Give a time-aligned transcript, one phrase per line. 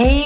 [0.00, 0.19] Hey,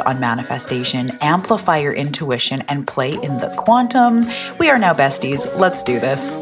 [0.00, 4.28] on manifestation, amplify your intuition, and play in the quantum.
[4.58, 5.46] We are now besties.
[5.56, 6.36] Let's do this.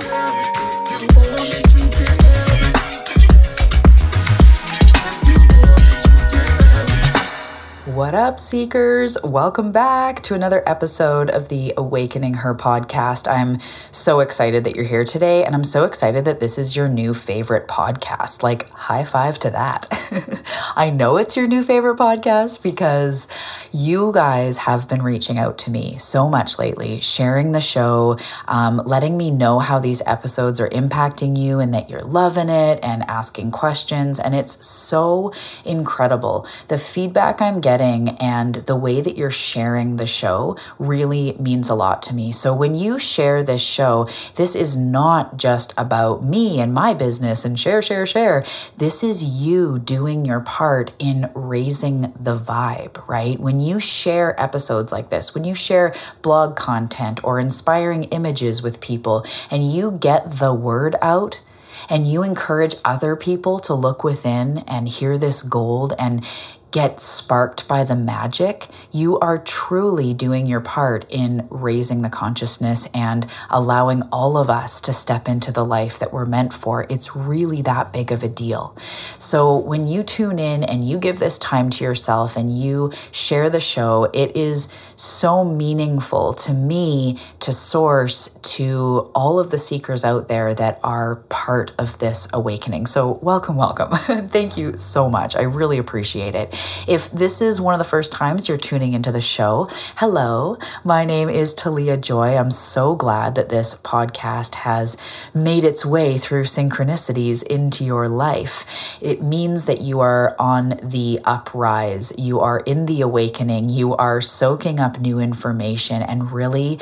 [7.98, 9.18] What up, seekers?
[9.24, 13.26] Welcome back to another episode of the Awakening Her podcast.
[13.26, 13.58] I'm
[13.90, 17.12] so excited that you're here today, and I'm so excited that this is your new
[17.12, 18.44] favorite podcast.
[18.44, 19.88] Like, high five to that.
[20.78, 23.26] I know it's your new favorite podcast because
[23.72, 28.80] you guys have been reaching out to me so much lately, sharing the show, um,
[28.86, 33.02] letting me know how these episodes are impacting you and that you're loving it, and
[33.08, 34.20] asking questions.
[34.20, 35.32] And it's so
[35.64, 36.46] incredible.
[36.68, 41.74] The feedback I'm getting and the way that you're sharing the show really means a
[41.74, 42.30] lot to me.
[42.30, 47.44] So when you share this show, this is not just about me and my business
[47.44, 48.44] and share, share, share.
[48.76, 50.67] This is you doing your part
[50.98, 53.38] in raising the vibe, right?
[53.38, 58.80] When you share episodes like this, when you share blog content or inspiring images with
[58.80, 61.40] people and you get the word out,
[61.88, 66.24] and you encourage other people to look within and hear this gold and
[66.70, 72.86] get sparked by the magic, you are truly doing your part in raising the consciousness
[72.92, 76.86] and allowing all of us to step into the life that we're meant for.
[76.90, 78.76] It's really that big of a deal.
[79.18, 83.48] So when you tune in and you give this time to yourself and you share
[83.48, 90.04] the show, it is so meaningful to me, to Source, to all of the seekers
[90.04, 92.86] out there that are part of this awakening.
[92.86, 93.92] So welcome, welcome.
[94.28, 95.36] Thank you so much.
[95.36, 96.57] I really appreciate it.
[96.86, 101.04] If this is one of the first times you're tuning into the show, hello, my
[101.04, 102.36] name is Talia Joy.
[102.36, 104.96] I'm so glad that this podcast has
[105.34, 108.64] made its way through synchronicities into your life.
[109.00, 114.20] It means that you are on the uprise, you are in the awakening, you are
[114.20, 116.78] soaking up new information and really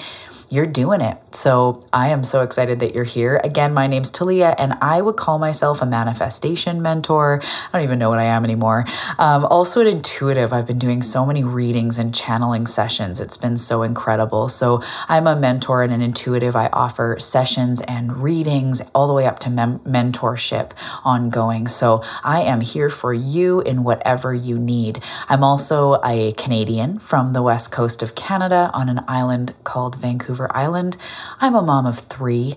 [0.48, 1.18] you're doing it.
[1.34, 3.40] So I am so excited that you're here.
[3.42, 7.40] Again, my name's Talia, and I would call myself a manifestation mentor.
[7.42, 8.84] I don't even know what I am anymore.
[9.18, 10.52] Um, also, an intuitive.
[10.52, 13.18] I've been doing so many readings and channeling sessions.
[13.18, 14.48] It's been so incredible.
[14.48, 16.54] So I'm a mentor and an intuitive.
[16.54, 20.70] I offer sessions and readings all the way up to mem- mentorship
[21.04, 21.66] ongoing.
[21.66, 25.02] So I am here for you in whatever you need.
[25.28, 30.35] I'm also a Canadian from the west coast of Canada on an island called Vancouver.
[30.36, 30.97] Vancouver Island.
[31.41, 32.56] I'm a mom of three.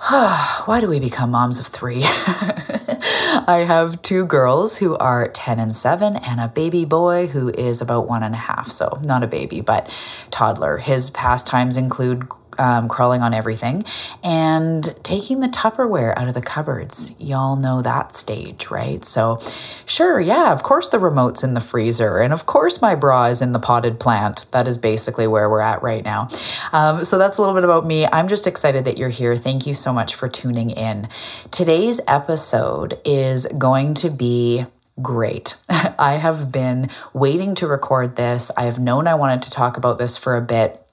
[0.08, 2.02] Why do we become moms of three?
[2.04, 7.80] I have two girls who are 10 and 7, and a baby boy who is
[7.80, 8.70] about one and a half.
[8.70, 9.90] So, not a baby, but
[10.30, 10.76] toddler.
[10.76, 13.84] His pastimes include um, crawling on everything,
[14.22, 17.12] and taking the Tupperware out of the cupboards.
[17.18, 19.04] Y'all know that stage, right?
[19.04, 19.40] So,
[19.86, 23.42] sure, yeah, of course the remote's in the freezer, and of course my bra is
[23.42, 24.46] in the potted plant.
[24.52, 26.28] That is basically where we're at right now.
[26.72, 28.06] Um, so, that's a little bit about me.
[28.06, 29.36] I'm just excited that you're here.
[29.36, 31.08] Thank you so much for tuning in.
[31.50, 34.66] Today's episode is going to be
[35.00, 35.56] great.
[35.68, 38.50] I have been waiting to record this.
[38.56, 40.84] I have known I wanted to talk about this for a bit.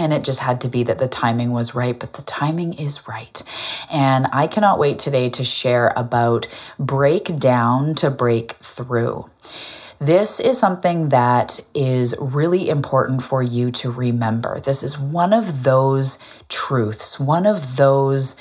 [0.00, 3.06] And it just had to be that the timing was right, but the timing is
[3.06, 3.42] right.
[3.92, 6.46] And I cannot wait today to share about
[6.78, 9.28] break down to break through.
[9.98, 14.58] This is something that is really important for you to remember.
[14.58, 16.18] This is one of those
[16.48, 18.36] truths, one of those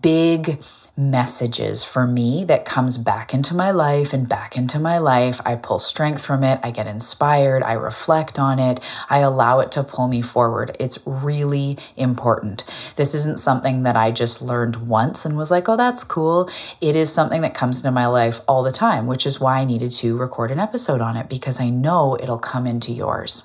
[0.00, 0.62] big
[0.96, 5.40] messages for me that comes back into my life and back into my life.
[5.44, 6.60] I pull strength from it.
[6.62, 7.62] I get inspired.
[7.62, 8.78] I reflect on it.
[9.08, 10.76] I allow it to pull me forward.
[10.78, 12.64] It's really important.
[12.96, 16.50] This isn't something that I just learned once and was like, oh, that's cool.
[16.80, 19.64] It is something that comes into my life all the time, which is why I
[19.64, 23.44] needed to record an episode on it because I know it'll come into yours.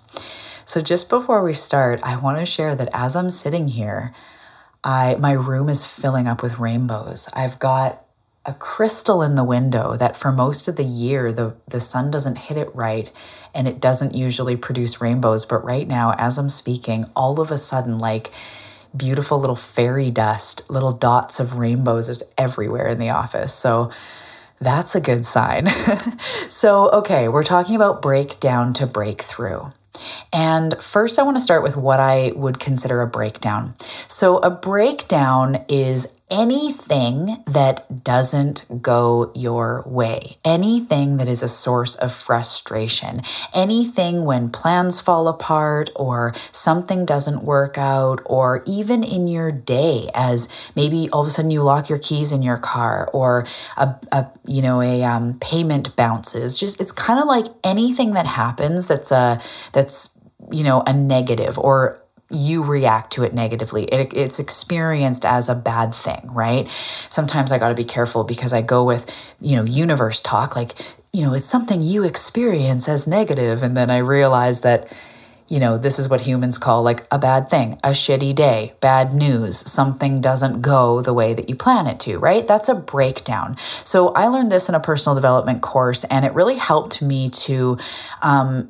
[0.65, 4.13] So, just before we start, I want to share that as I'm sitting here,
[4.87, 7.29] I my room is filling up with rainbows.
[7.33, 8.03] I've got
[8.45, 12.37] a crystal in the window that for most of the year the the sun doesn't
[12.37, 13.11] hit it right
[13.53, 17.57] and it doesn't usually produce rainbows but right now as I'm speaking all of a
[17.57, 18.31] sudden like
[18.95, 23.91] beautiful little fairy dust little dots of rainbows is everywhere in the office so
[24.59, 25.67] That's a good sign.
[26.49, 29.71] so, okay, we're talking about breakdown to breakthrough.
[30.33, 33.75] And first, I want to start with what I would consider a breakdown.
[34.07, 41.95] So, a breakdown is anything that doesn't go your way, anything that is a source
[41.95, 43.21] of frustration,
[43.53, 50.09] anything when plans fall apart or something doesn't work out, or even in your day,
[50.13, 53.47] as maybe all of a sudden you lock your keys in your car or
[53.77, 56.59] a, a you know a um, payment bounces.
[56.59, 59.41] Just it's kind of like anything that happens that's a
[59.71, 60.09] that's
[60.51, 63.85] you know a negative or you react to it negatively.
[63.85, 66.67] It, it's experienced as a bad thing, right?
[67.09, 70.73] Sometimes I got to be careful because I go with, you know, universe talk, like,
[71.13, 74.91] you know, it's something you experience as negative, And then I realize that,
[75.47, 79.13] you know, this is what humans call like a bad thing, a shitty day, bad
[79.13, 82.45] news, something doesn't go the way that you plan it to, right?
[82.45, 83.55] That's a breakdown.
[83.85, 87.77] So I learned this in a personal development course, and it really helped me to
[88.21, 88.69] um,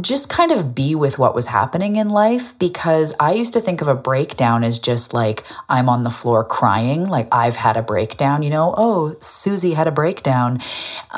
[0.00, 3.80] just kind of be with what was happening in life because I used to think
[3.80, 7.82] of a breakdown as just like I'm on the floor crying, like I've had a
[7.82, 10.60] breakdown, you know, oh, Susie had a breakdown.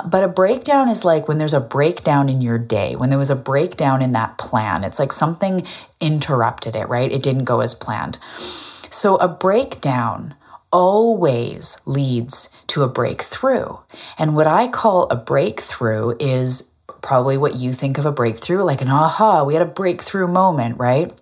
[0.07, 3.31] But a breakdown is like when there's a breakdown in your day, when there was
[3.31, 4.85] a breakdown in that plan.
[4.85, 5.67] It's like something
[6.01, 7.13] interrupted it, right?
[7.13, 8.17] It didn't go as planned.
[8.89, 10.35] So a breakdown
[10.73, 13.77] always leads to a breakthrough.
[14.17, 16.70] And what I call a breakthrough is
[17.03, 20.79] probably what you think of a breakthrough, like an aha, we had a breakthrough moment,
[20.79, 21.13] right?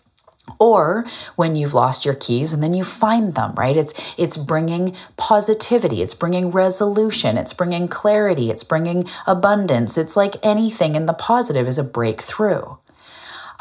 [0.59, 1.05] or
[1.37, 3.77] when you've lost your keys and then you find them right?
[3.77, 9.99] It's it's bringing positivity it's bringing resolution it's bringing clarity it's bringing abundance.
[9.99, 12.77] It's like anything in the positive is a breakthrough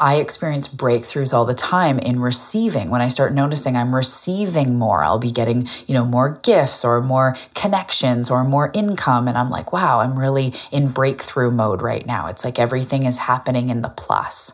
[0.00, 2.88] I experience breakthroughs all the time in receiving.
[2.88, 7.00] When I start noticing I'm receiving more, I'll be getting, you know, more gifts or
[7.00, 9.26] more connections or more income.
[9.26, 12.28] And I'm like, wow, I'm really in breakthrough mode right now.
[12.28, 14.52] It's like everything is happening in the plus.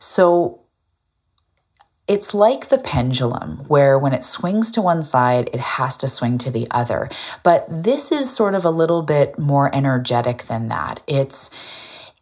[0.00, 0.60] So
[2.06, 6.36] it's like the pendulum, where when it swings to one side, it has to swing
[6.38, 7.08] to the other.
[7.42, 11.00] But this is sort of a little bit more energetic than that.
[11.06, 11.50] It's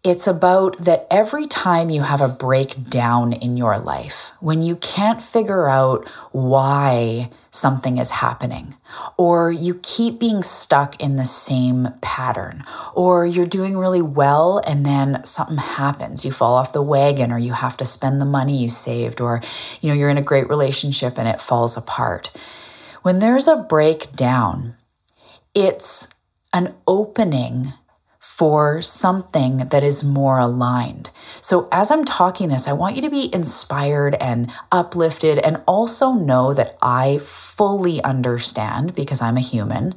[0.05, 5.23] it's about that every time you have a breakdown in your life, when you can't
[5.23, 8.75] figure out why something is happening,
[9.17, 12.65] or you keep being stuck in the same pattern,
[12.95, 17.39] or you're doing really well and then something happens, you fall off the wagon, or
[17.39, 19.41] you have to spend the money you saved, or
[19.81, 22.33] you know, you're in a great relationship and it falls apart.
[23.03, 24.75] When there's a breakdown,
[25.55, 26.09] it's
[26.53, 27.73] an opening
[28.43, 31.11] for something that is more aligned.
[31.41, 36.11] So, as I'm talking this, I want you to be inspired and uplifted, and also
[36.11, 39.95] know that I fully understand because I'm a human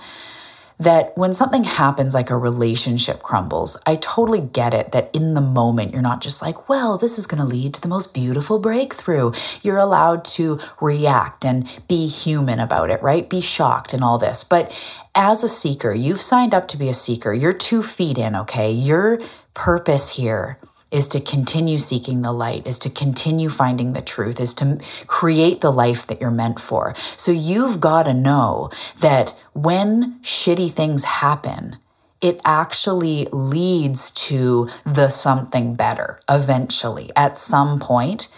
[0.80, 5.42] that when something happens like a relationship crumbles, I totally get it that in the
[5.42, 8.60] moment you're not just like, well, this is going to lead to the most beautiful
[8.60, 9.31] breakthrough.
[9.62, 13.30] You're allowed to react and be human about it, right?
[13.30, 14.44] Be shocked and all this.
[14.44, 14.72] But
[15.16, 17.33] as a seeker, you've signed up to be a seeker.
[17.33, 18.71] You're two feet in, okay?
[18.71, 19.19] Your
[19.54, 20.60] purpose here
[20.95, 25.59] is to continue seeking the light, is to continue finding the truth, is to create
[25.59, 26.95] the life that you're meant for.
[27.18, 28.69] So you've got to know
[29.01, 31.78] that when shitty things happen,
[32.21, 37.11] it actually leads to the something better eventually.
[37.16, 38.30] At some point,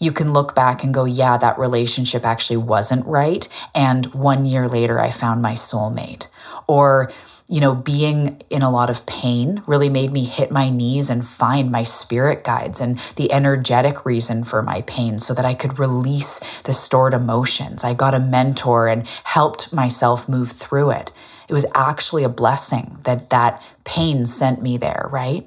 [0.00, 3.46] you can look back and go, yeah, that relationship actually wasn't right.
[3.76, 6.26] And one year later, I found my soulmate.
[6.66, 7.12] Or,
[7.52, 11.22] you know, being in a lot of pain really made me hit my knees and
[11.26, 15.78] find my spirit guides and the energetic reason for my pain so that I could
[15.78, 17.84] release the stored emotions.
[17.84, 21.12] I got a mentor and helped myself move through it.
[21.46, 25.46] It was actually a blessing that that pain sent me there, right?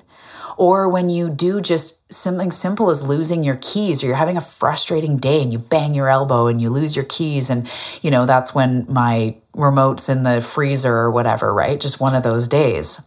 [0.57, 4.41] Or when you do just something simple as losing your keys or you're having a
[4.41, 7.69] frustrating day and you bang your elbow and you lose your keys and
[8.01, 11.79] you know that's when my remote's in the freezer or whatever right?
[11.79, 13.01] Just one of those days.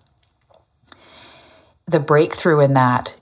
[1.87, 3.17] The breakthrough in that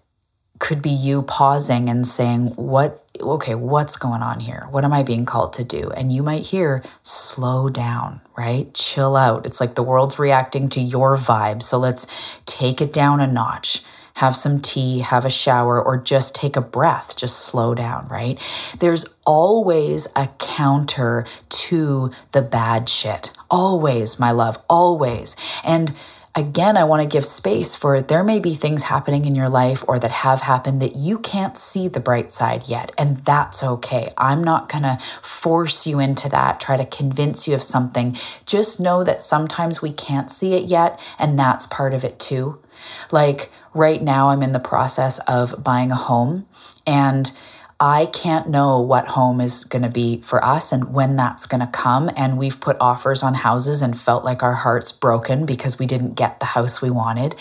[0.59, 4.66] could be you pausing and saying what okay what's going on here?
[4.71, 5.90] What am i being called to do?
[5.90, 8.73] And you might hear slow down right?
[8.75, 9.47] Chill out.
[9.47, 11.62] It's like the world's reacting to your vibe.
[11.62, 12.06] So let's
[12.45, 13.83] take it down a notch
[14.16, 18.40] have some tea, have a shower, or just take a breath, just slow down, right?
[18.78, 23.30] There's always a counter to the bad shit.
[23.50, 25.37] Always, my love, always.
[25.62, 25.94] And
[26.35, 29.85] again, I want to give space for there may be things happening in your life
[29.87, 32.92] or that have happened that you can't see the bright side yet.
[32.96, 34.14] And that's okay.
[34.16, 38.16] I'm not going to force you into that, try to convince you of something.
[38.46, 40.99] Just know that sometimes we can't see it yet.
[41.18, 42.62] And that's part of it too.
[43.11, 46.47] Like right now, I'm in the process of buying a home
[46.87, 47.30] and
[47.78, 51.61] I can't know what home is going to be for us and when that's going
[51.61, 52.11] to come.
[52.16, 56.14] And we've put offers on houses and felt like our hearts broken because we didn't
[56.14, 57.35] get the house we wanted.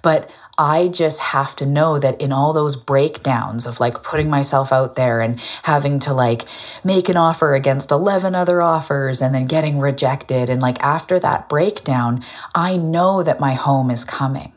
[0.00, 4.72] But I just have to know that in all those breakdowns of like putting myself
[4.72, 6.46] out there and having to like
[6.82, 10.48] make an offer against 11 other offers and then getting rejected.
[10.48, 14.52] And like after that breakdown, I know that my home is coming.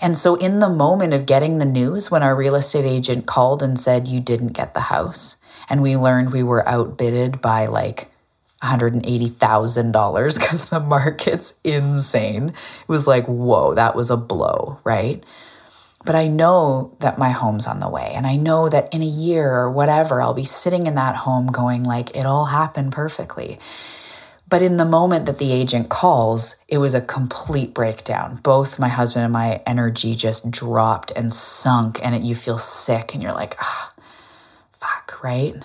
[0.00, 3.62] And so, in the moment of getting the news, when our real estate agent called
[3.62, 5.36] and said, You didn't get the house,
[5.68, 8.10] and we learned we were outbidded by like
[8.62, 15.22] $180,000 because the market's insane, it was like, Whoa, that was a blow, right?
[16.04, 18.12] But I know that my home's on the way.
[18.14, 21.46] And I know that in a year or whatever, I'll be sitting in that home
[21.46, 23.58] going, like, it all happened perfectly.
[24.48, 28.40] But in the moment that the agent calls, it was a complete breakdown.
[28.42, 33.14] Both my husband and my energy just dropped and sunk, and it, you feel sick
[33.14, 33.92] and you're like, ah,
[34.70, 35.56] fuck, right?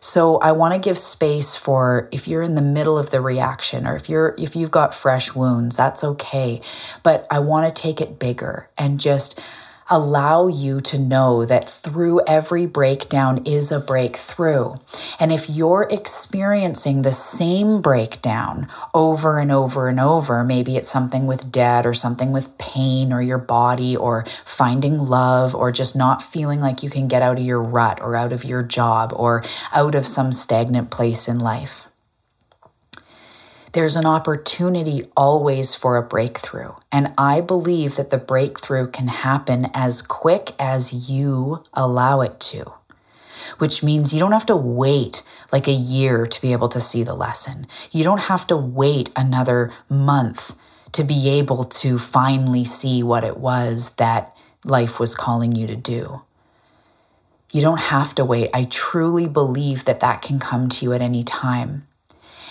[0.00, 3.86] So I want to give space for if you're in the middle of the reaction
[3.86, 6.60] or if you're if you've got fresh wounds, that's okay.
[7.02, 9.40] But I want to take it bigger and just
[9.90, 14.74] allow you to know that through every breakdown is a breakthrough.
[15.18, 21.26] And if you're experiencing the same breakdown over and over and over, maybe it's something
[21.26, 26.22] with debt or something with pain or your body or finding love or just not
[26.22, 29.42] feeling like you can get out of your rut or out of your job or
[29.72, 31.87] out of some stagnant place in life
[33.72, 36.72] there's an opportunity always for a breakthrough.
[36.90, 42.72] And I believe that the breakthrough can happen as quick as you allow it to,
[43.58, 45.22] which means you don't have to wait
[45.52, 47.66] like a year to be able to see the lesson.
[47.90, 50.56] You don't have to wait another month
[50.92, 54.34] to be able to finally see what it was that
[54.64, 56.22] life was calling you to do.
[57.50, 58.50] You don't have to wait.
[58.52, 61.87] I truly believe that that can come to you at any time.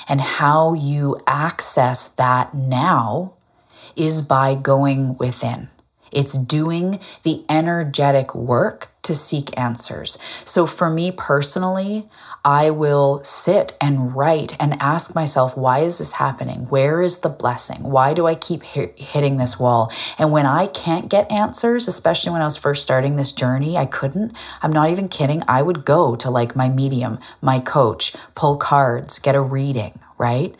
[0.07, 3.33] And how you access that now
[3.95, 5.69] is by going within.
[6.11, 10.17] It's doing the energetic work to seek answers.
[10.45, 12.07] So, for me personally,
[12.45, 16.67] I will sit and write and ask myself, why is this happening?
[16.69, 17.83] Where is the blessing?
[17.83, 19.91] Why do I keep hitting this wall?
[20.17, 23.85] And when I can't get answers, especially when I was first starting this journey, I
[23.85, 24.33] couldn't.
[24.61, 25.43] I'm not even kidding.
[25.47, 30.55] I would go to like my medium, my coach, pull cards, get a reading, right?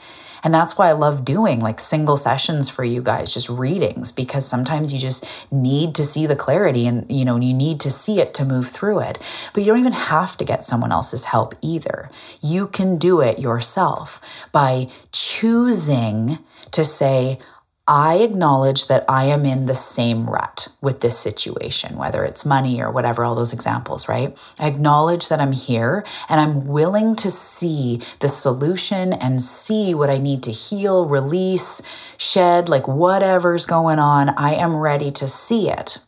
[0.48, 4.48] And that's why I love doing like single sessions for you guys, just readings, because
[4.48, 8.22] sometimes you just need to see the clarity and, you know, you need to see
[8.22, 9.20] it to move through it.
[9.54, 12.10] But you don't even have to get someone else's help either.
[12.42, 14.22] You can do it yourself
[14.54, 16.40] by choosing
[16.72, 17.40] to say,
[17.88, 22.82] I acknowledge that I am in the same rut with this situation, whether it's money
[22.82, 24.38] or whatever, all those examples, right?
[24.60, 30.10] I acknowledge that I'm here and I'm willing to see the solution and see what
[30.10, 31.82] I need to heal, release,
[32.18, 34.30] shed, like whatever's going on.
[34.30, 36.00] I am ready to see it.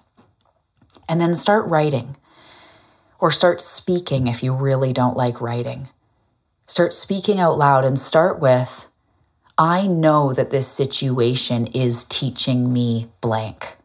[1.07, 2.17] And then start writing
[3.19, 5.87] or start speaking if you really don't like writing.
[6.67, 8.88] Start speaking out loud and start with,
[9.59, 13.75] I know that this situation is teaching me blank.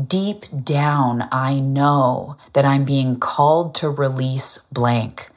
[0.00, 5.30] Deep down, I know that I'm being called to release blank.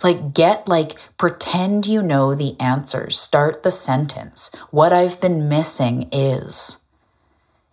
[0.00, 3.18] Like, get, like, pretend you know the answers.
[3.18, 4.48] Start the sentence.
[4.70, 6.78] What I've been missing is.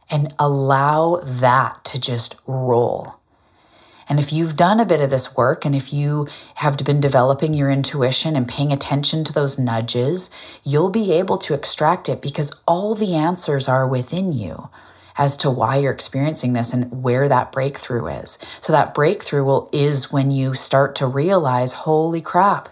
[0.10, 3.19] And allow that to just roll.
[4.10, 7.54] And if you've done a bit of this work and if you have been developing
[7.54, 10.32] your intuition and paying attention to those nudges,
[10.64, 14.70] you'll be able to extract it because all the answers are within you
[15.16, 18.40] as to why you're experiencing this and where that breakthrough is.
[18.62, 22.70] So that breakthrough will is when you start to realize, holy crap,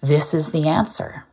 [0.00, 1.24] this is the answer.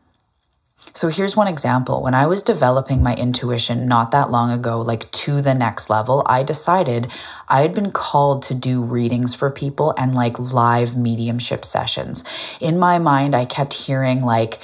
[0.96, 2.04] So here's one example.
[2.04, 6.22] When I was developing my intuition not that long ago, like to the next level,
[6.28, 7.12] I decided
[7.50, 12.24] I had been called to do readings for people and like live mediumship sessions.
[12.62, 14.60] In my mind, I kept hearing like,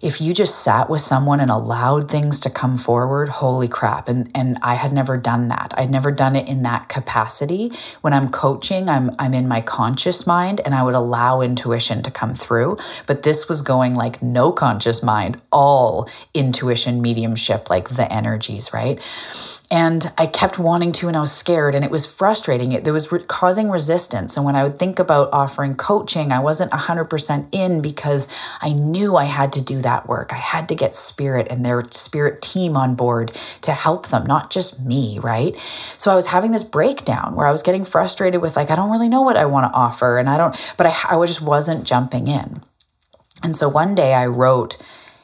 [0.00, 4.08] if you just sat with someone and allowed things to come forward, holy crap.
[4.08, 5.74] And and I had never done that.
[5.76, 7.72] I'd never done it in that capacity.
[8.00, 12.10] When I'm coaching, I'm I'm in my conscious mind and I would allow intuition to
[12.10, 12.78] come through.
[13.06, 18.98] But this was going like no conscious mind, all intuition, mediumship, like the energies, right?
[19.72, 22.72] And I kept wanting to, and I was scared, and it was frustrating.
[22.72, 24.36] It, it was re- causing resistance.
[24.36, 28.26] And when I would think about offering coaching, I wasn't 100% in because
[28.60, 30.32] I knew I had to do that work.
[30.32, 34.50] I had to get spirit and their spirit team on board to help them, not
[34.50, 35.54] just me, right?
[35.98, 38.90] So I was having this breakdown where I was getting frustrated with, like, I don't
[38.90, 40.18] really know what I want to offer.
[40.18, 42.62] And I don't, but I, I just wasn't jumping in.
[43.42, 44.76] And so one day I wrote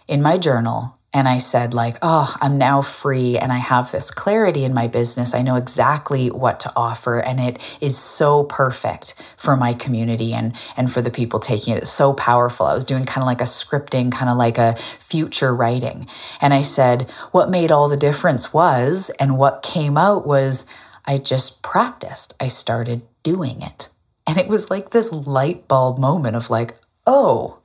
[0.07, 4.11] in my journal, and I said, like, oh, I'm now free and I have this
[4.11, 5.33] clarity in my business.
[5.33, 7.19] I know exactly what to offer.
[7.19, 11.79] And it is so perfect for my community and, and for the people taking it.
[11.79, 12.67] It's so powerful.
[12.67, 16.07] I was doing kind of like a scripting, kind of like a future writing.
[16.43, 20.67] And I said, what made all the difference was, and what came out was,
[21.07, 22.35] I just practiced.
[22.39, 23.89] I started doing it.
[24.27, 27.61] And it was like this light bulb moment of like, oh,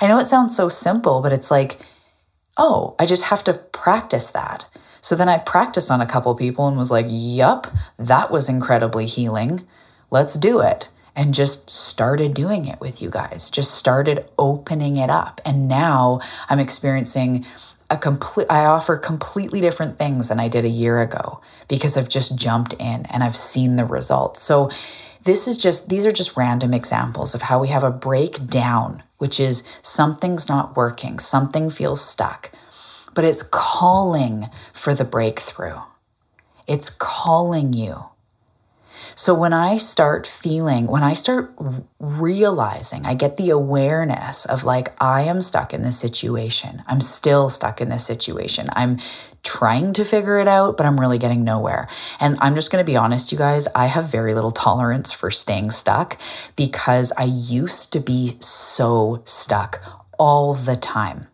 [0.00, 1.78] I know it sounds so simple, but it's like,
[2.56, 4.66] oh, I just have to practice that.
[5.00, 7.66] So then I practiced on a couple people and was like, yup,
[7.98, 9.66] that was incredibly healing.
[10.10, 10.88] Let's do it.
[11.16, 15.40] And just started doing it with you guys, just started opening it up.
[15.44, 17.46] And now I'm experiencing
[17.90, 22.08] a complete, I offer completely different things than I did a year ago because I've
[22.08, 24.42] just jumped in and I've seen the results.
[24.42, 24.70] So
[25.22, 29.40] this is just, these are just random examples of how we have a breakdown which
[29.40, 32.50] is something's not working, something feels stuck,
[33.14, 35.78] but it's calling for the breakthrough.
[36.66, 38.04] It's calling you.
[39.16, 41.54] So when I start feeling, when I start
[41.98, 46.82] realizing, I get the awareness of like, I am stuck in this situation.
[46.86, 48.68] I'm still stuck in this situation.
[48.72, 48.98] I'm
[49.42, 51.88] trying to figure it out, but I'm really getting nowhere.
[52.18, 55.30] And I'm just going to be honest, you guys, I have very little tolerance for
[55.30, 56.18] staying stuck
[56.56, 59.82] because I used to be so stuck
[60.18, 61.28] all the time.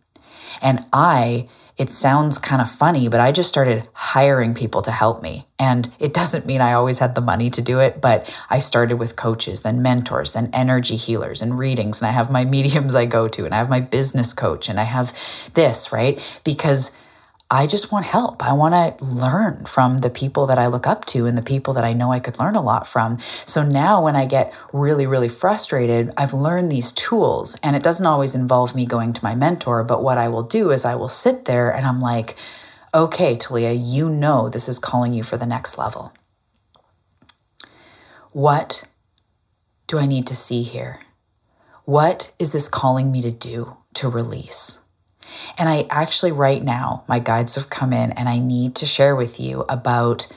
[0.61, 1.47] And I,
[1.81, 5.47] it sounds kind of funny, but I just started hiring people to help me.
[5.57, 8.99] And it doesn't mean I always had the money to do it, but I started
[8.99, 11.99] with coaches, then mentors, then energy healers and readings.
[11.99, 14.79] And I have my mediums I go to, and I have my business coach, and
[14.79, 15.11] I have
[15.55, 16.21] this, right?
[16.43, 16.91] Because
[17.53, 18.41] I just want help.
[18.41, 21.73] I want to learn from the people that I look up to and the people
[21.73, 23.19] that I know I could learn a lot from.
[23.45, 28.05] So now when I get really, really frustrated, I've learned these tools and it doesn't
[28.05, 29.83] always involve me going to my mentor.
[29.83, 32.37] But what I will do is I will sit there and I'm like,
[32.93, 36.13] okay, Talia, you know this is calling you for the next level.
[38.31, 38.85] What
[39.87, 41.01] do I need to see here?
[41.83, 44.80] What is this calling me to do, to release?
[45.57, 49.15] And I actually, right now, my guides have come in and I need to share
[49.15, 50.27] with you about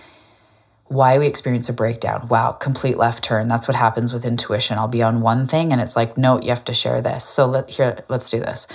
[0.86, 2.28] why we experience a breakdown.
[2.28, 3.48] Wow, complete left turn.
[3.48, 4.78] That's what happens with intuition.
[4.78, 7.24] I'll be on one thing and it's like, no, you have to share this.
[7.24, 8.66] So let here, let's do this.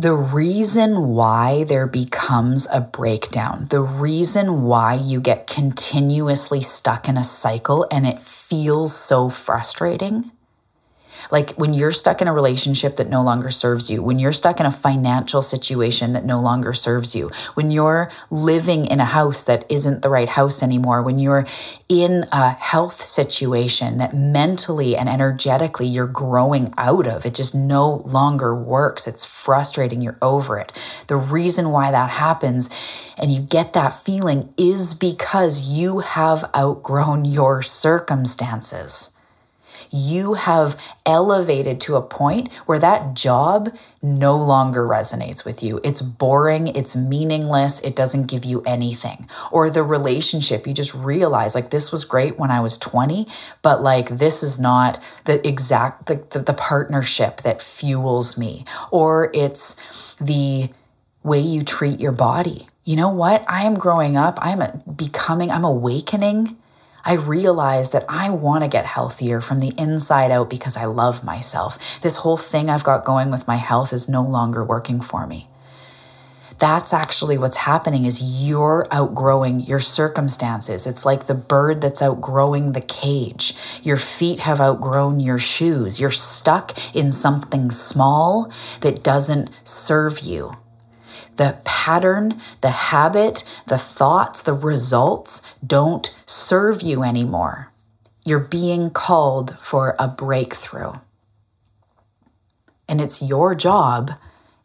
[0.00, 7.16] The reason why there becomes a breakdown, the reason why you get continuously stuck in
[7.16, 10.30] a cycle and it feels so frustrating
[11.30, 14.60] like when you're stuck in a relationship that no longer serves you, when you're stuck
[14.60, 19.42] in a financial situation that no longer serves you, when you're living in a house
[19.44, 21.46] that isn't the right house anymore, when you're
[21.88, 28.02] in a health situation that mentally and energetically you're growing out of, it just no
[28.06, 29.06] longer works.
[29.06, 30.02] It's frustrating.
[30.02, 30.72] You're over it.
[31.06, 32.70] The reason why that happens
[33.16, 39.10] and you get that feeling is because you have outgrown your circumstances
[39.90, 45.80] you have elevated to a point where that job no longer resonates with you.
[45.82, 49.28] It's boring, it's meaningless, it doesn't give you anything.
[49.50, 53.26] Or the relationship, you just realize like this was great when I was 20,
[53.62, 58.64] but like this is not the exact the, the, the partnership that fuels me.
[58.90, 59.76] Or it's
[60.20, 60.70] the
[61.22, 62.68] way you treat your body.
[62.84, 63.44] You know what?
[63.48, 66.56] I am growing up, I'm becoming, I'm awakening
[67.08, 71.24] I realize that I want to get healthier from the inside out because I love
[71.24, 72.02] myself.
[72.02, 75.48] This whole thing I've got going with my health is no longer working for me.
[76.58, 80.86] That's actually what's happening is you're outgrowing your circumstances.
[80.86, 83.54] It's like the bird that's outgrowing the cage.
[83.82, 85.98] Your feet have outgrown your shoes.
[85.98, 90.58] You're stuck in something small that doesn't serve you
[91.38, 97.72] the pattern, the habit, the thoughts, the results don't serve you anymore.
[98.24, 100.94] You're being called for a breakthrough.
[102.88, 104.12] And it's your job.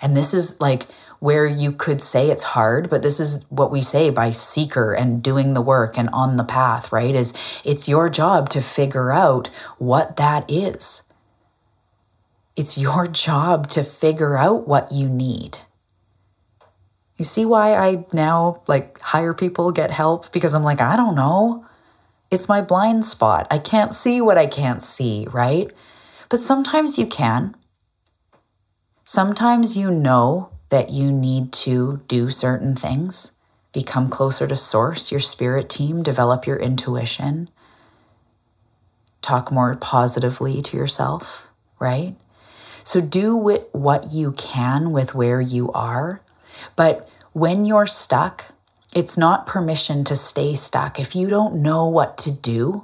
[0.01, 0.87] And this is like
[1.19, 5.23] where you could say it's hard, but this is what we say by seeker and
[5.23, 7.15] doing the work and on the path, right?
[7.15, 7.33] Is
[7.63, 11.03] it's your job to figure out what that is.
[12.55, 15.59] It's your job to figure out what you need.
[17.17, 20.31] You see why I now like hire people, get help?
[20.31, 21.65] Because I'm like, I don't know.
[22.31, 23.47] It's my blind spot.
[23.51, 25.71] I can't see what I can't see, right?
[26.29, 27.55] But sometimes you can.
[29.05, 33.33] Sometimes you know that you need to do certain things,
[33.71, 37.49] become closer to source, your spirit team, develop your intuition,
[39.21, 41.47] talk more positively to yourself,
[41.79, 42.15] right?
[42.83, 46.21] So do what you can with where you are.
[46.75, 48.45] But when you're stuck,
[48.95, 50.99] it's not permission to stay stuck.
[50.99, 52.83] If you don't know what to do,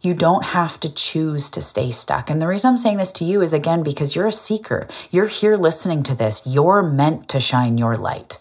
[0.00, 2.28] you don't have to choose to stay stuck.
[2.28, 4.86] And the reason I'm saying this to you is again because you're a seeker.
[5.10, 6.42] You're here listening to this.
[6.46, 8.38] You're meant to shine your light.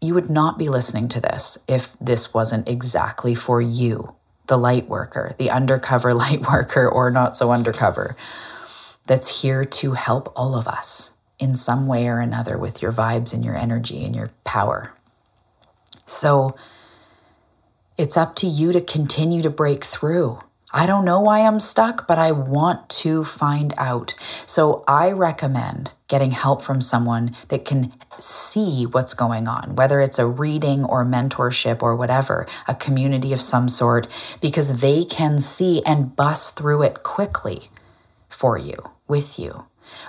[0.00, 4.14] You would not be listening to this if this wasn't exactly for you,
[4.46, 8.16] the light worker, the undercover light worker, or not so undercover,
[9.06, 13.32] that's here to help all of us in some way or another with your vibes
[13.32, 14.92] and your energy and your power.
[16.06, 16.56] So,
[17.98, 20.40] it's up to you to continue to break through.
[20.72, 24.14] I don't know why I'm stuck, but I want to find out.
[24.44, 30.18] So I recommend getting help from someone that can see what's going on, whether it's
[30.18, 34.06] a reading or mentorship or whatever, a community of some sort,
[34.42, 37.70] because they can see and bust through it quickly
[38.28, 39.66] for you, with you.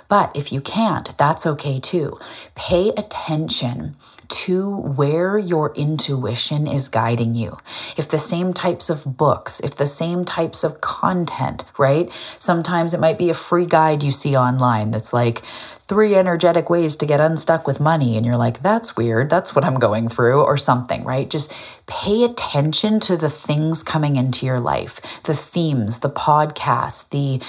[0.08, 2.18] But if you can't, that's okay too.
[2.54, 3.96] Pay attention
[4.28, 7.56] to where your intuition is guiding you.
[7.96, 12.10] If the same types of books, if the same types of content, right?
[12.38, 15.42] Sometimes it might be a free guide you see online that's like,
[15.88, 18.18] three energetic ways to get unstuck with money.
[18.18, 19.30] And you're like, that's weird.
[19.30, 21.30] That's what I'm going through, or something, right?
[21.30, 21.50] Just
[21.86, 27.42] pay attention to the things coming into your life, the themes, the podcasts, the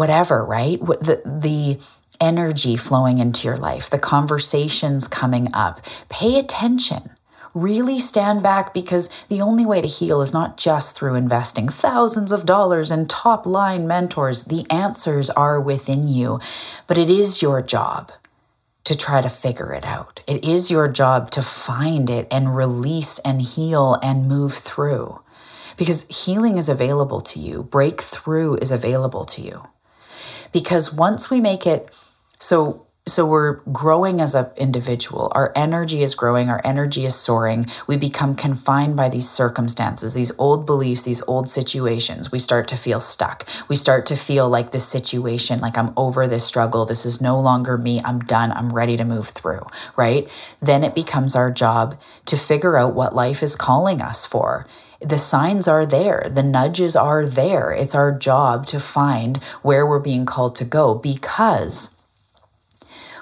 [0.00, 0.80] whatever, right?
[0.80, 1.78] The, the,
[2.20, 5.80] energy flowing into your life, the conversations coming up.
[6.10, 7.08] Pay attention.
[7.54, 12.30] Really stand back because the only way to heal is not just through investing thousands
[12.30, 14.42] of dollars in top line mentors.
[14.42, 16.40] The answers are within you,
[16.86, 18.12] but it is your job
[18.84, 20.20] to try to figure it out.
[20.26, 25.20] It is your job to find it and release and heal and move through
[25.80, 29.62] because healing is available to you, breakthrough is available to you.
[30.52, 31.88] Because once we make it
[32.38, 35.32] so so we're growing as an individual.
[35.34, 37.66] Our energy is growing, our energy is soaring.
[37.86, 42.30] We become confined by these circumstances, these old beliefs, these old situations.
[42.30, 43.48] We start to feel stuck.
[43.68, 46.84] We start to feel like this situation, like I'm over this struggle.
[46.84, 48.00] This is no longer me.
[48.04, 48.52] I'm done.
[48.52, 50.28] I'm ready to move through, right?
[50.60, 54.66] Then it becomes our job to figure out what life is calling us for
[55.00, 57.72] the signs are there, the nudges are there.
[57.72, 61.90] It's our job to find where we're being called to go because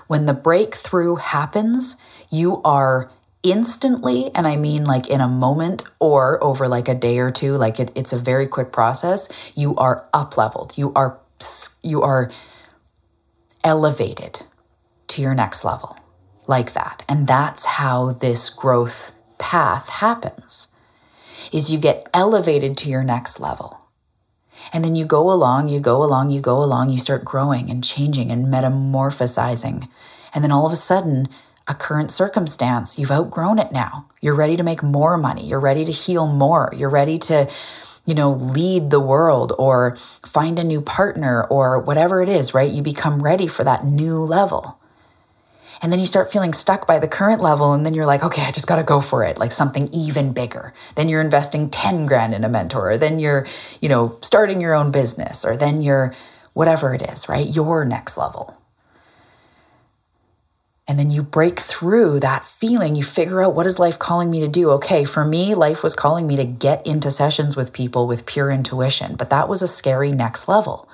[0.06, 1.96] when the breakthrough happens,
[2.30, 3.10] you are
[3.42, 7.54] instantly, and I mean like in a moment or over like a day or two,
[7.54, 10.76] like it, it's a very quick process, you are up leveled.
[10.76, 11.18] You are
[11.84, 12.32] you are
[13.62, 14.42] elevated
[15.06, 15.96] to your next level
[16.48, 17.04] like that.
[17.08, 20.68] And that's how this growth path happens.
[21.52, 23.84] Is you get elevated to your next level.
[24.72, 27.82] And then you go along, you go along, you go along, you start growing and
[27.82, 29.88] changing and metamorphosizing.
[30.34, 31.28] And then all of a sudden,
[31.66, 34.06] a current circumstance, you've outgrown it now.
[34.20, 35.46] You're ready to make more money.
[35.46, 36.72] You're ready to heal more.
[36.76, 37.48] You're ready to,
[38.04, 42.70] you know, lead the world or find a new partner or whatever it is, right?
[42.70, 44.78] You become ready for that new level.
[45.80, 47.72] And then you start feeling stuck by the current level.
[47.72, 50.32] And then you're like, okay, I just got to go for it, like something even
[50.32, 50.72] bigger.
[50.96, 53.46] Then you're investing 10 grand in a mentor, or then you're,
[53.80, 56.14] you know, starting your own business, or then you're
[56.52, 57.54] whatever it is, right?
[57.54, 58.56] Your next level.
[60.88, 62.96] And then you break through that feeling.
[62.96, 64.70] You figure out what is life calling me to do?
[64.70, 68.50] Okay, for me, life was calling me to get into sessions with people with pure
[68.50, 70.87] intuition, but that was a scary next level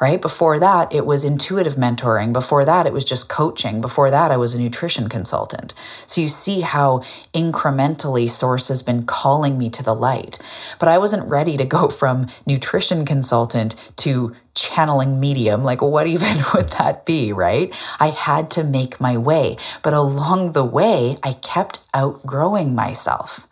[0.00, 0.20] right?
[0.20, 2.32] Before that, it was intuitive mentoring.
[2.32, 3.82] Before that, it was just coaching.
[3.82, 5.74] Before that, I was a nutrition consultant.
[6.06, 7.02] So you see how
[7.34, 10.38] incrementally Source has been calling me to the light.
[10.78, 15.62] But I wasn't ready to go from nutrition consultant to channeling medium.
[15.62, 17.72] Like, what even would that be, right?
[18.00, 19.58] I had to make my way.
[19.82, 23.46] But along the way, I kept outgrowing myself.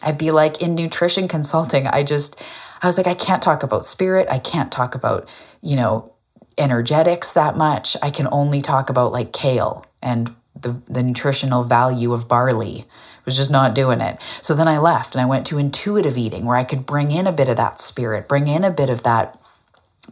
[0.00, 2.40] I'd be like in nutrition consulting, I just,
[2.82, 4.26] I was like, I can't talk about spirit.
[4.28, 5.28] I can't talk about,
[5.62, 6.12] you know,
[6.58, 7.96] energetics that much.
[8.02, 12.84] I can only talk about like kale and the, the nutritional value of barley.
[12.86, 14.20] I was just not doing it.
[14.42, 17.26] So then I left and I went to intuitive eating where I could bring in
[17.26, 19.38] a bit of that spirit, bring in a bit of that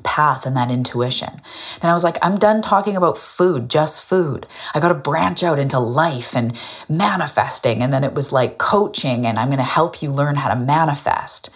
[0.05, 1.41] path and that intuition.
[1.81, 4.47] Then I was like, I'm done talking about food, just food.
[4.75, 6.57] I got to branch out into life and
[6.89, 7.83] manifesting.
[7.83, 10.61] And then it was like coaching, and I'm going to help you learn how to
[10.61, 11.51] manifest.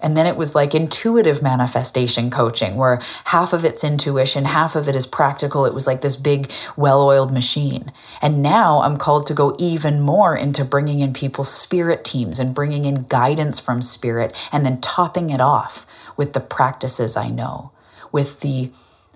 [0.00, 4.88] And then it was like intuitive manifestation coaching, where half of it's intuition, half of
[4.88, 5.66] it is practical.
[5.66, 7.92] It was like this big, well oiled machine.
[8.22, 12.54] And now I'm called to go even more into bringing in people's spirit teams and
[12.54, 17.72] bringing in guidance from spirit and then topping it off with the practices I know,
[18.12, 18.70] with the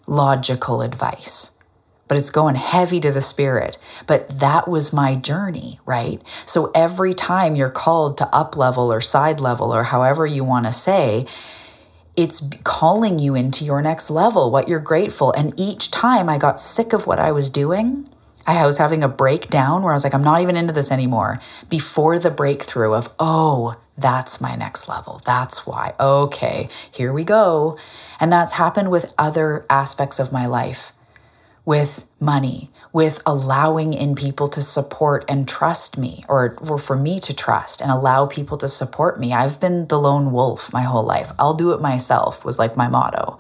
[0.07, 1.53] logical advice
[2.13, 3.79] but it's going heavy to the spirit.
[4.07, 6.21] But that was my journey, right?
[6.45, 10.67] So every time you're called to up level or side level or however you want
[10.67, 11.25] to say,
[12.15, 15.33] it's calling you into your next level, what you're grateful.
[15.33, 18.07] And each time I got sick of what I was doing,
[18.47, 21.41] I was having a breakdown where I was like, I'm not even into this anymore.
[21.71, 25.23] Before the breakthrough of, oh, that's my next level.
[25.25, 25.95] That's why.
[25.99, 27.79] Okay, here we go.
[28.21, 30.93] And that's happened with other aspects of my life
[31.65, 37.21] with money, with allowing in people to support and trust me, or, or for me
[37.21, 39.33] to trust and allow people to support me.
[39.33, 41.33] I've been the lone wolf my whole life.
[41.39, 43.39] I'll do it myself, was like my motto.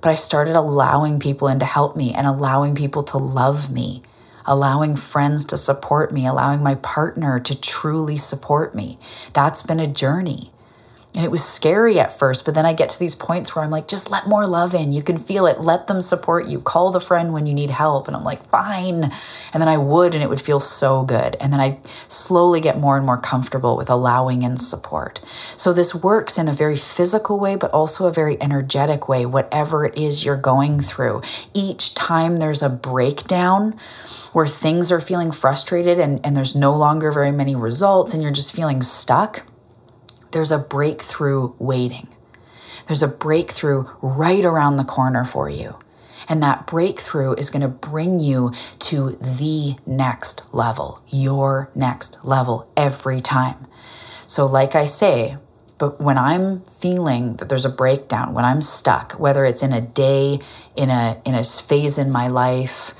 [0.00, 4.02] But I started allowing people in to help me and allowing people to love me,
[4.44, 8.98] allowing friends to support me, allowing my partner to truly support me.
[9.32, 10.52] That's been a journey.
[11.16, 13.70] And it was scary at first, but then I get to these points where I'm
[13.70, 14.92] like, just let more love in.
[14.92, 15.62] You can feel it.
[15.62, 16.60] Let them support you.
[16.60, 18.06] Call the friend when you need help.
[18.06, 19.10] And I'm like, fine.
[19.54, 21.34] And then I would, and it would feel so good.
[21.40, 25.22] And then I slowly get more and more comfortable with allowing and support.
[25.56, 29.86] So this works in a very physical way, but also a very energetic way, whatever
[29.86, 31.22] it is you're going through.
[31.54, 33.74] Each time there's a breakdown,
[34.32, 38.30] where things are feeling frustrated and, and there's no longer very many results and you're
[38.30, 39.42] just feeling stuck
[40.36, 42.08] there's a breakthrough waiting.
[42.86, 45.78] There's a breakthrough right around the corner for you.
[46.28, 52.70] And that breakthrough is going to bring you to the next level, your next level
[52.76, 53.66] every time.
[54.26, 55.38] So, like I say,
[55.78, 59.80] but when I'm feeling that there's a breakdown, when I'm stuck, whether it's in a
[59.80, 60.40] day,
[60.76, 62.92] in a in a phase in my life,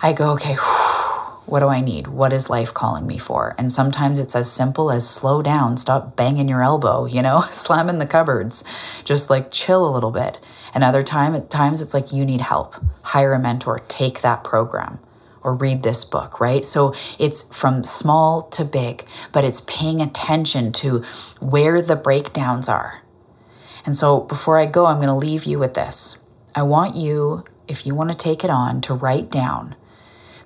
[0.00, 1.07] I go, okay, whew,
[1.48, 2.08] what do I need?
[2.08, 3.54] What is life calling me for?
[3.58, 7.98] And sometimes it's as simple as slow down, stop banging your elbow, you know, slamming
[7.98, 8.64] the cupboards,
[9.04, 10.38] just like chill a little bit.
[10.74, 12.74] And other time at times it's like you need help.
[13.02, 14.98] Hire a mentor, take that program
[15.42, 16.66] or read this book, right?
[16.66, 21.02] So it's from small to big, but it's paying attention to
[21.40, 23.02] where the breakdowns are.
[23.86, 26.18] And so before I go, I'm going to leave you with this.
[26.54, 29.76] I want you, if you want to take it on, to write down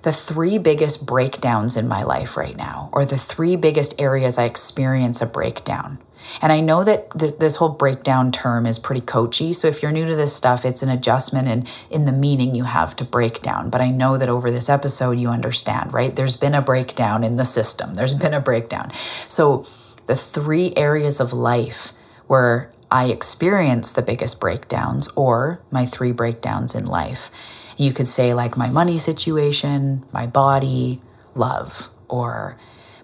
[0.03, 4.43] the three biggest breakdowns in my life right now, or the three biggest areas I
[4.43, 5.97] experience a breakdown.
[6.41, 9.53] And I know that this, this, whole breakdown term is pretty coachy.
[9.53, 12.63] So if you're new to this stuff, it's an adjustment in, in the meaning you
[12.63, 13.69] have to break down.
[13.69, 16.15] But I know that over this episode, you understand, right?
[16.15, 18.91] There's been a breakdown in the system, there's been a breakdown.
[19.27, 19.65] So
[20.07, 21.93] the three areas of life
[22.27, 27.31] where I experience the biggest breakdowns, or my three breakdowns in life,
[27.77, 31.01] you could say, like, my money situation, my body,
[31.35, 32.57] love, or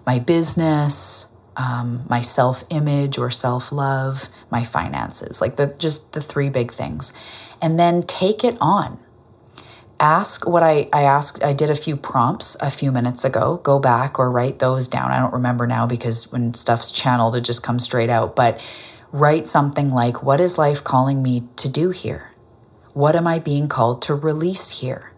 [0.06, 6.20] my business, um, my self image or self love, my finances, like the, just the
[6.20, 7.12] three big things.
[7.60, 8.98] And then take it on.
[9.98, 13.60] Ask what I, I asked, I did a few prompts a few minutes ago.
[13.62, 15.10] Go back or write those down.
[15.10, 18.34] I don't remember now because when stuff's channeled, it just comes straight out.
[18.34, 18.64] But
[19.12, 22.29] write something like, What is life calling me to do here?
[23.00, 25.12] What am I being called to release here?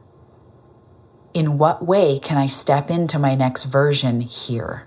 [1.34, 4.86] In what way can I step into my next version here?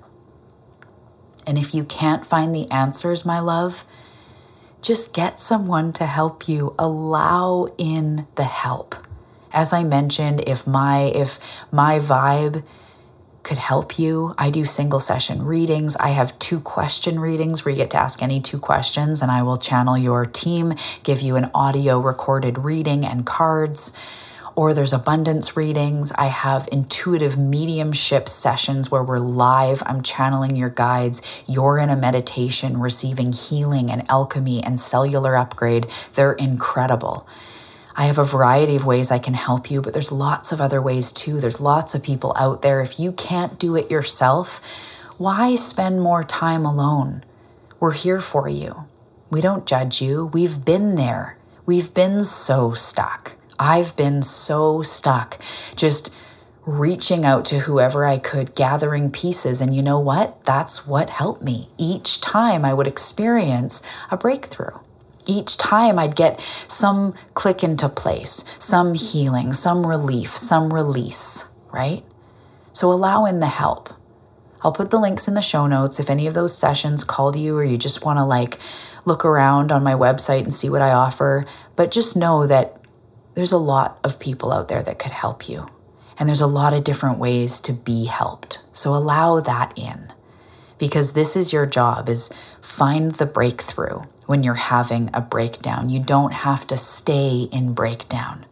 [1.45, 3.83] And if you can't find the answers, my love,
[4.81, 6.73] just get someone to help you.
[6.79, 8.95] Allow in the help.
[9.51, 11.37] As I mentioned, if my if
[11.73, 12.63] my vibe
[13.45, 14.33] could help you.
[14.39, 15.95] I do single session readings.
[15.95, 19.43] I have two question readings where you get to ask any two questions, and I
[19.43, 23.93] will channel your team, give you an audio recorded reading and cards.
[24.55, 26.11] Or there's abundance readings.
[26.13, 29.83] I have intuitive mediumship sessions where we're live.
[29.85, 31.21] I'm channeling your guides.
[31.45, 35.87] You're in a meditation, receiving healing and alchemy and cellular upgrade.
[36.13, 37.27] They're incredible.
[37.97, 40.81] I have a variety of ways I can help you, but there's lots of other
[40.81, 41.39] ways too.
[41.39, 42.81] There's lots of people out there.
[42.81, 44.59] If you can't do it yourself,
[45.17, 47.23] why spend more time alone?
[47.79, 48.85] We're here for you.
[49.29, 50.25] We don't judge you.
[50.25, 51.37] We've been there.
[51.65, 53.35] We've been so stuck.
[53.57, 55.39] I've been so stuck
[55.77, 56.13] just
[56.65, 59.61] reaching out to whoever I could, gathering pieces.
[59.61, 60.43] And you know what?
[60.43, 61.69] That's what helped me.
[61.77, 63.81] Each time I would experience
[64.11, 64.79] a breakthrough.
[65.25, 72.03] Each time I'd get some click into place, some healing, some relief, some release, right?
[72.71, 73.93] So allow in the help.
[74.61, 77.55] I'll put the links in the show notes if any of those sessions called you
[77.55, 78.57] or you just want to like
[79.05, 81.45] look around on my website and see what I offer.
[81.75, 82.81] But just know that
[83.35, 85.67] there's a lot of people out there that could help you.
[86.17, 88.61] And there's a lot of different ways to be helped.
[88.71, 90.11] So allow that in
[90.77, 92.29] because this is your job is
[92.61, 95.89] find the breakthrough when you're having a breakdown.
[95.89, 98.45] You don't have to stay in breakdown.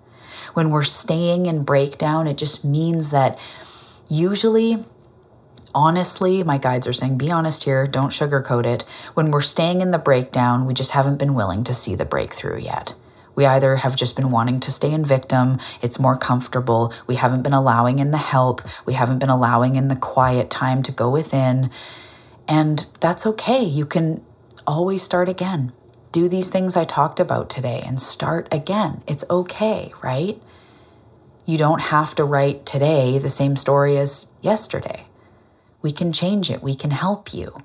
[0.53, 3.39] When we're staying in breakdown, it just means that
[4.07, 4.85] usually
[5.75, 8.83] honestly, my guides are saying, be honest here, don't sugarcoat it.
[9.13, 12.59] When we're staying in the breakdown, we just haven't been willing to see the breakthrough
[12.59, 12.93] yet.
[13.35, 17.41] We either have just been wanting to stay in victim, it's more comfortable, we haven't
[17.41, 21.09] been allowing in the help, we haven't been allowing in the quiet time to go
[21.09, 21.71] within.
[22.47, 23.63] And that's okay.
[23.63, 24.23] You can
[24.65, 25.71] always start again.
[26.11, 29.01] Do these things I talked about today and start again.
[29.07, 30.41] It's okay, right?
[31.45, 35.05] You don't have to write today the same story as yesterday.
[35.81, 37.63] We can change it, we can help you.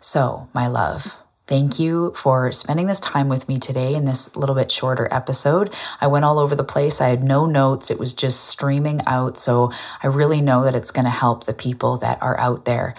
[0.00, 1.16] So, my love,
[1.48, 5.74] Thank you for spending this time with me today in this little bit shorter episode.
[6.00, 7.00] I went all over the place.
[7.00, 7.90] I had no notes.
[7.90, 9.36] It was just streaming out.
[9.36, 9.70] So
[10.02, 12.94] I really know that it's going to help the people that are out there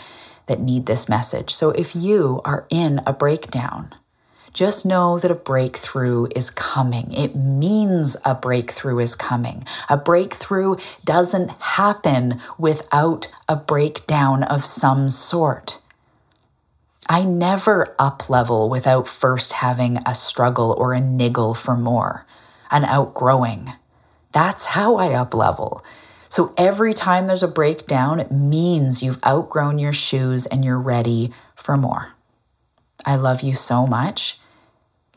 [0.47, 1.53] that need this message.
[1.53, 3.93] So if you are in a breakdown,
[4.53, 7.12] just know that a breakthrough is coming.
[7.12, 9.65] It means a breakthrough is coming.
[9.89, 15.79] A breakthrough doesn't happen without a breakdown of some sort.
[17.10, 22.25] I never up level without first having a struggle or a niggle for more,
[22.69, 23.73] an outgrowing.
[24.32, 25.84] That's how I up level.
[26.34, 31.32] So every time there's a breakdown, it means you've outgrown your shoes and you're ready
[31.54, 32.13] for more.
[33.06, 34.39] I love you so much.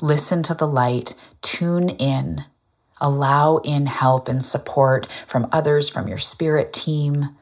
[0.02, 2.44] Listen to the light, tune in,
[3.00, 7.34] allow in help and support from others, from your spirit team,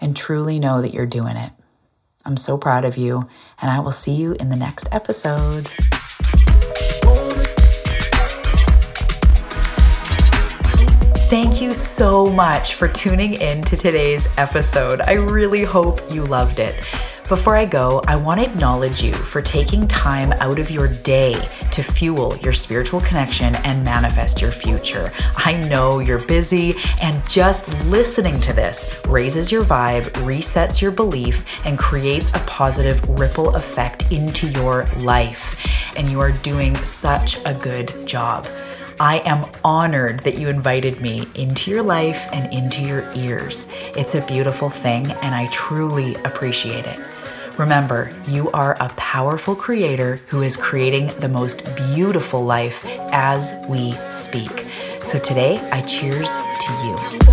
[0.00, 1.52] and truly know that you're doing it.
[2.24, 3.28] I'm so proud of you,
[3.60, 5.68] and I will see you in the next episode.
[11.32, 15.00] Thank you so much for tuning in to today's episode.
[15.00, 16.84] I really hope you loved it.
[17.26, 21.48] Before I go, I want to acknowledge you for taking time out of your day
[21.70, 25.10] to fuel your spiritual connection and manifest your future.
[25.34, 31.46] I know you're busy, and just listening to this raises your vibe, resets your belief,
[31.64, 35.56] and creates a positive ripple effect into your life.
[35.96, 38.46] And you are doing such a good job.
[39.00, 43.68] I am honored that you invited me into your life and into your ears.
[43.96, 47.00] It's a beautiful thing, and I truly appreciate it.
[47.58, 53.96] Remember, you are a powerful creator who is creating the most beautiful life as we
[54.10, 54.66] speak.
[55.04, 57.31] So today, I cheers to you.